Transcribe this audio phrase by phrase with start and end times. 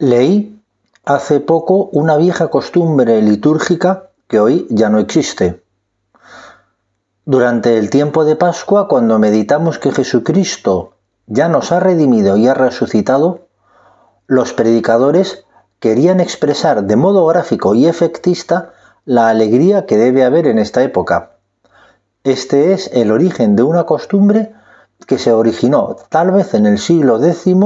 [0.00, 0.62] Leí
[1.04, 5.60] hace poco una vieja costumbre litúrgica que hoy ya no existe.
[7.24, 10.92] Durante el tiempo de Pascua, cuando meditamos que Jesucristo
[11.26, 13.48] ya nos ha redimido y ha resucitado,
[14.28, 15.44] los predicadores
[15.80, 18.72] querían expresar de modo gráfico y efectista
[19.04, 21.32] la alegría que debe haber en esta época.
[22.22, 24.52] Este es el origen de una costumbre
[25.08, 27.56] que se originó tal vez en el siglo X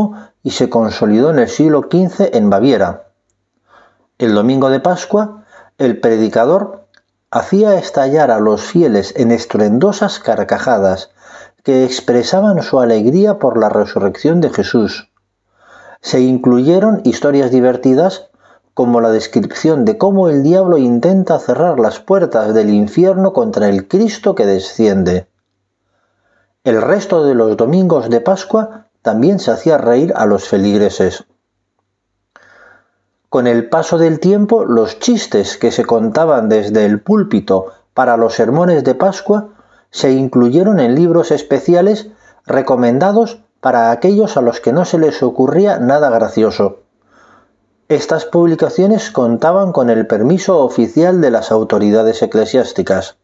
[0.43, 3.09] y se consolidó en el siglo XV en Baviera.
[4.19, 5.45] El domingo de Pascua,
[5.79, 6.87] el predicador
[7.31, 11.11] hacía estallar a los fieles en estruendosas carcajadas
[11.63, 15.11] que expresaban su alegría por la resurrección de Jesús.
[16.01, 18.29] Se incluyeron historias divertidas
[18.75, 23.87] como la descripción de cómo el diablo intenta cerrar las puertas del infierno contra el
[23.87, 25.27] Cristo que desciende.
[26.65, 31.25] El resto de los domingos de Pascua también se hacía reír a los feligreses.
[33.29, 38.35] Con el paso del tiempo, los chistes que se contaban desde el púlpito para los
[38.35, 39.49] sermones de Pascua
[39.91, 42.09] se incluyeron en libros especiales
[42.47, 46.81] recomendados para aquellos a los que no se les ocurría nada gracioso.
[47.89, 53.17] Estas publicaciones contaban con el permiso oficial de las autoridades eclesiásticas.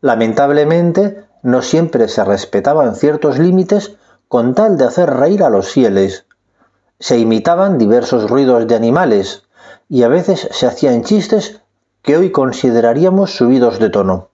[0.00, 3.96] Lamentablemente, no siempre se respetaban ciertos límites
[4.32, 6.24] con tal de hacer reír a los fieles.
[6.98, 9.42] Se imitaban diversos ruidos de animales
[9.90, 11.60] y a veces se hacían chistes
[12.00, 14.30] que hoy consideraríamos subidos de tono.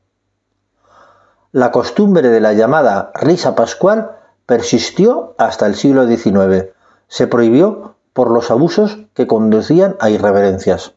[1.51, 4.13] La costumbre de la llamada risa pascual
[4.47, 6.67] persistió hasta el siglo XIX.
[7.09, 10.95] Se prohibió por los abusos que conducían a irreverencias.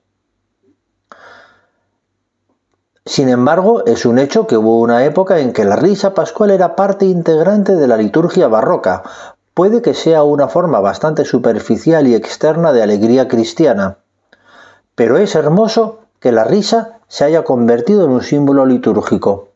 [3.06, 6.76] Sin embargo, es un hecho que hubo una época en que la risa pascual era
[6.76, 9.04] parte integrante de la liturgia barroca.
[9.56, 13.98] Puede que sea una forma bastante superficial y externa de alegría cristiana,
[14.96, 19.50] pero es hermoso que la risa se haya convertido en un símbolo litúrgico.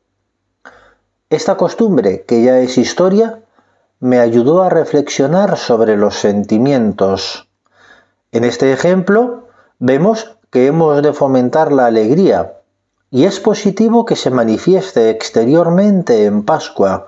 [1.29, 3.39] Esta costumbre, que ya es historia,
[3.99, 7.47] me ayudó a reflexionar sobre los sentimientos.
[8.31, 9.47] En este ejemplo
[9.79, 12.53] vemos que hemos de fomentar la alegría,
[13.15, 17.05] y es positivo que se manifieste exteriormente en Pascua,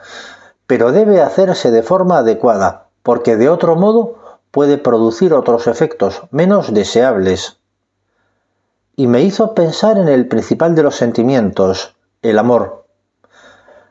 [0.65, 4.15] pero debe hacerse de forma adecuada, porque de otro modo
[4.51, 7.57] puede producir otros efectos menos deseables.
[8.95, 12.85] Y me hizo pensar en el principal de los sentimientos, el amor.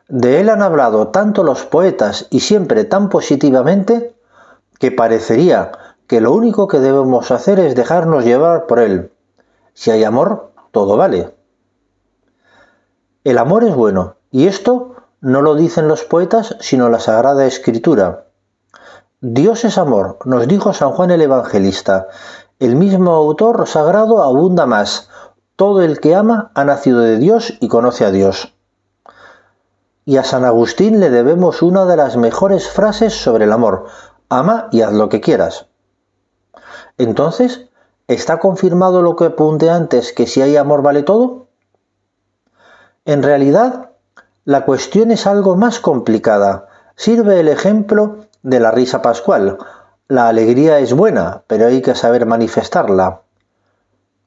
[0.08, 4.14] De él han hablado tanto los poetas y siempre tan positivamente
[4.78, 5.70] que parecería
[6.06, 9.12] que lo único que debemos hacer es dejarnos llevar por él.
[9.74, 11.35] Si hay amor, todo vale.
[13.26, 18.26] El amor es bueno, y esto no lo dicen los poetas, sino la Sagrada Escritura.
[19.20, 22.06] Dios es amor, nos dijo San Juan el Evangelista.
[22.60, 25.08] El mismo autor sagrado abunda más.
[25.56, 28.54] Todo el que ama ha nacido de Dios y conoce a Dios.
[30.04, 33.86] Y a San Agustín le debemos una de las mejores frases sobre el amor.
[34.28, 35.66] Ama y haz lo que quieras.
[36.96, 37.70] Entonces,
[38.06, 41.45] ¿está confirmado lo que apunté antes, que si hay amor vale todo?
[43.06, 43.90] En realidad,
[44.44, 46.66] la cuestión es algo más complicada.
[46.96, 49.58] Sirve el ejemplo de la risa pascual.
[50.08, 53.20] La alegría es buena, pero hay que saber manifestarla.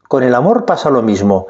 [0.08, 1.48] Con el amor pasa lo mismo.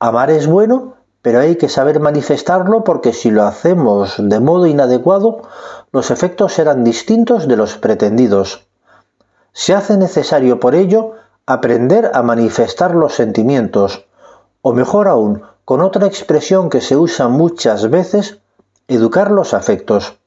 [0.00, 5.42] Amar es bueno, pero hay que saber manifestarlo porque si lo hacemos de modo inadecuado,
[5.92, 8.66] los efectos serán distintos de los pretendidos.
[9.52, 11.12] Se hace necesario por ello
[11.46, 14.06] aprender a manifestar los sentimientos,
[14.60, 18.38] o mejor aún, con otra expresión que se usa muchas veces,
[18.88, 20.18] educar los afectos.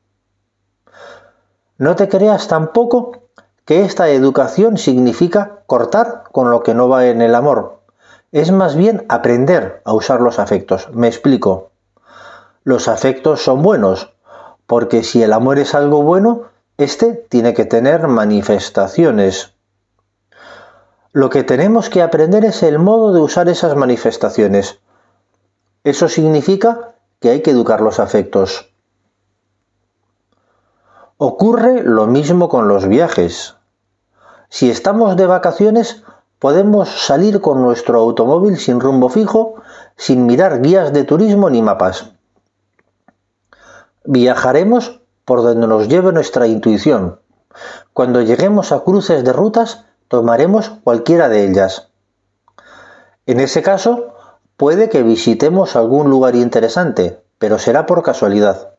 [1.77, 3.23] No te creas tampoco
[3.65, 7.81] que esta educación significa cortar con lo que no va en el amor.
[8.31, 10.89] Es más bien aprender a usar los afectos.
[10.93, 11.71] Me explico.
[12.63, 14.13] Los afectos son buenos,
[14.65, 16.43] porque si el amor es algo bueno,
[16.77, 19.53] éste tiene que tener manifestaciones.
[21.11, 24.79] Lo que tenemos que aprender es el modo de usar esas manifestaciones.
[25.87, 28.73] Eso significa que hay que educar los afectos.
[31.15, 33.55] Ocurre lo mismo con los viajes.
[34.49, 36.03] Si estamos de vacaciones,
[36.39, 39.63] podemos salir con nuestro automóvil sin rumbo fijo,
[39.95, 42.11] sin mirar guías de turismo ni mapas.
[44.03, 47.21] Viajaremos por donde nos lleve nuestra intuición.
[47.93, 51.87] Cuando lleguemos a cruces de rutas, tomaremos cualquiera de ellas.
[53.25, 54.16] En ese caso,
[54.57, 58.71] Puede que visitemos algún lugar interesante, pero será por casualidad.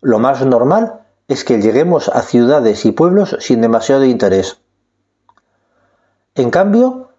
[0.00, 4.60] Lo más normal es que lleguemos a ciudades y pueblos sin demasiado interés.
[6.36, 7.10] En cambio,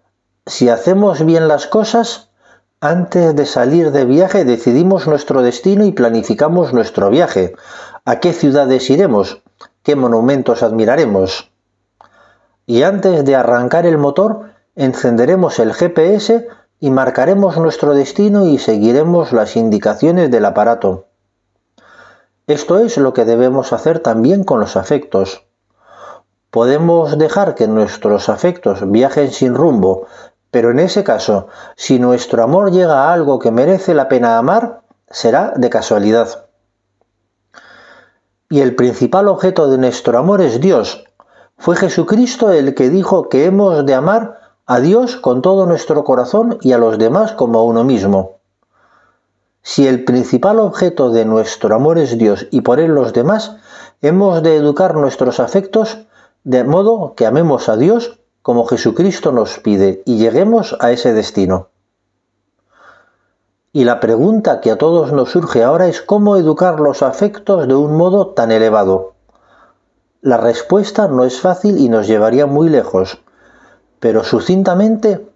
[0.46, 2.30] si hacemos bien las cosas,
[2.80, 7.54] antes de salir de viaje decidimos nuestro destino y planificamos nuestro viaje.
[8.06, 9.42] ¿A qué ciudades iremos?
[9.82, 11.50] ¿Qué monumentos admiraremos?
[12.64, 16.46] Y antes de arrancar el motor, encenderemos el GPS
[16.80, 21.06] y marcaremos nuestro destino y seguiremos las indicaciones del aparato.
[22.46, 25.44] Esto es lo que debemos hacer también con los afectos.
[26.50, 30.06] Podemos dejar que nuestros afectos viajen sin rumbo,
[30.50, 34.80] pero en ese caso, si nuestro amor llega a algo que merece la pena amar,
[35.10, 36.46] será de casualidad.
[38.48, 41.04] Y el principal objeto de nuestro amor es Dios.
[41.58, 46.58] Fue Jesucristo el que dijo que hemos de amar a Dios con todo nuestro corazón
[46.60, 48.32] y a los demás como a uno mismo.
[49.62, 53.56] Si el principal objeto de nuestro amor es Dios y por él los demás,
[54.02, 55.96] hemos de educar nuestros afectos
[56.44, 61.68] de modo que amemos a Dios como Jesucristo nos pide y lleguemos a ese destino.
[63.72, 67.74] Y la pregunta que a todos nos surge ahora es cómo educar los afectos de
[67.74, 69.14] un modo tan elevado.
[70.20, 73.22] La respuesta no es fácil y nos llevaría muy lejos,
[74.00, 75.26] pero sucintamente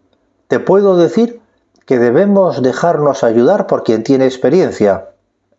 [0.49, 1.41] te puedo decir
[1.87, 5.11] que debemos dejarnos ayudar por quien tiene experiencia,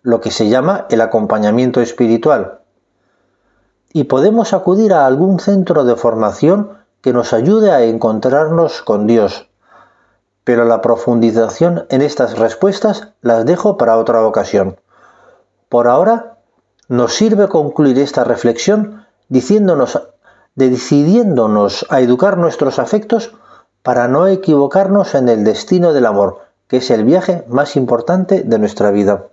[0.02, 2.60] lo que se llama el acompañamiento espiritual.
[3.92, 6.70] Y podemos acudir a algún centro de formación
[7.02, 9.50] que nos ayude a encontrarnos con Dios.
[10.44, 14.78] Pero la profundización en estas respuestas las dejo para otra ocasión.
[15.70, 16.38] Por ahora,
[16.88, 20.00] nos sirve concluir esta reflexión diciéndonos,
[20.56, 23.34] decidiéndonos a educar nuestros afectos
[23.82, 28.60] para no equivocarnos en el destino del amor, que es el viaje más importante de
[28.60, 29.28] nuestra vida.